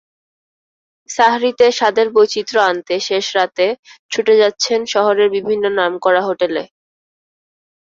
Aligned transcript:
সাহরিতে 1.09 1.65
স্বাদের 1.71 2.07
বৈচিত্র্য 2.15 2.61
আনতে 2.69 2.95
শেষ 3.07 3.25
রাতে 3.37 3.65
ছুটে 4.11 4.33
যাচ্ছেন 4.41 4.79
শহরের 4.93 5.27
বিভিন্ন 5.37 5.65
নামকরা 5.77 6.21
হোটেলে। 6.27 6.63